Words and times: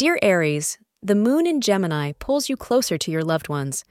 Dear 0.00 0.18
Aries, 0.22 0.78
the 1.02 1.14
moon 1.14 1.46
in 1.46 1.60
Gemini 1.60 2.12
pulls 2.12 2.48
you 2.48 2.56
closer 2.56 2.96
to 2.96 3.10
your 3.10 3.22
loved 3.22 3.50
ones. 3.50 3.84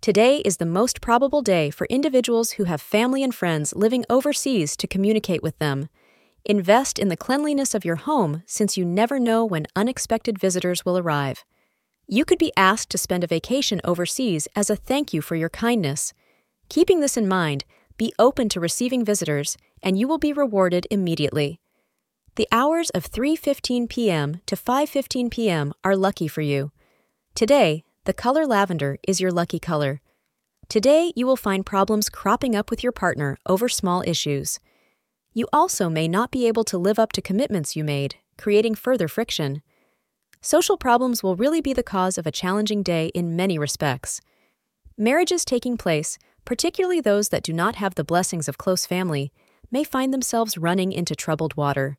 Today 0.00 0.38
is 0.38 0.56
the 0.56 0.66
most 0.66 1.00
probable 1.00 1.40
day 1.40 1.70
for 1.70 1.86
individuals 1.88 2.50
who 2.58 2.64
have 2.64 2.82
family 2.82 3.22
and 3.22 3.32
friends 3.32 3.72
living 3.72 4.04
overseas 4.10 4.76
to 4.78 4.88
communicate 4.88 5.40
with 5.40 5.56
them. 5.60 5.88
Invest 6.44 6.98
in 6.98 7.10
the 7.10 7.16
cleanliness 7.16 7.76
of 7.76 7.84
your 7.84 7.94
home 7.94 8.42
since 8.44 8.76
you 8.76 8.84
never 8.84 9.20
know 9.20 9.44
when 9.44 9.68
unexpected 9.76 10.36
visitors 10.36 10.84
will 10.84 10.98
arrive. 10.98 11.44
You 12.08 12.24
could 12.24 12.40
be 12.40 12.52
asked 12.56 12.90
to 12.90 12.98
spend 12.98 13.22
a 13.22 13.28
vacation 13.28 13.80
overseas 13.84 14.48
as 14.56 14.68
a 14.68 14.74
thank 14.74 15.14
you 15.14 15.22
for 15.22 15.36
your 15.36 15.48
kindness. 15.48 16.12
Keeping 16.70 16.98
this 16.98 17.16
in 17.16 17.28
mind, 17.28 17.64
be 17.96 18.12
open 18.18 18.48
to 18.48 18.58
receiving 18.58 19.04
visitors 19.04 19.56
and 19.80 19.96
you 19.96 20.08
will 20.08 20.18
be 20.18 20.32
rewarded 20.32 20.88
immediately. 20.90 21.60
The 22.36 22.48
hours 22.50 22.88
of 22.90 23.10
3:15 23.10 23.90
p.m. 23.90 24.40
to 24.46 24.56
5:15 24.56 25.30
p.m. 25.30 25.74
are 25.84 25.94
lucky 25.94 26.28
for 26.28 26.40
you. 26.40 26.72
Today, 27.34 27.84
the 28.06 28.14
color 28.14 28.46
lavender 28.46 28.96
is 29.06 29.20
your 29.20 29.30
lucky 29.30 29.58
color. 29.58 30.00
Today, 30.66 31.12
you 31.14 31.26
will 31.26 31.36
find 31.36 31.66
problems 31.66 32.08
cropping 32.08 32.56
up 32.56 32.70
with 32.70 32.82
your 32.82 32.90
partner 32.90 33.36
over 33.44 33.68
small 33.68 34.02
issues. 34.06 34.60
You 35.34 35.46
also 35.52 35.90
may 35.90 36.08
not 36.08 36.30
be 36.30 36.46
able 36.46 36.64
to 36.64 36.78
live 36.78 36.98
up 36.98 37.12
to 37.12 37.20
commitments 37.20 37.76
you 37.76 37.84
made, 37.84 38.14
creating 38.38 38.76
further 38.76 39.08
friction. 39.08 39.60
Social 40.40 40.78
problems 40.78 41.22
will 41.22 41.36
really 41.36 41.60
be 41.60 41.74
the 41.74 41.82
cause 41.82 42.16
of 42.16 42.26
a 42.26 42.32
challenging 42.32 42.82
day 42.82 43.08
in 43.08 43.36
many 43.36 43.58
respects. 43.58 44.22
Marriages 44.96 45.44
taking 45.44 45.76
place, 45.76 46.16
particularly 46.46 47.02
those 47.02 47.28
that 47.28 47.42
do 47.44 47.52
not 47.52 47.74
have 47.74 47.94
the 47.94 48.04
blessings 48.04 48.48
of 48.48 48.56
close 48.56 48.86
family, 48.86 49.34
may 49.70 49.84
find 49.84 50.14
themselves 50.14 50.56
running 50.56 50.92
into 50.92 51.14
troubled 51.14 51.58
water. 51.58 51.98